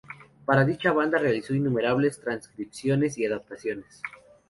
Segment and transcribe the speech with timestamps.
[0.45, 4.01] Para dicha banda realizó innumerables transcripciones y adaptaciones.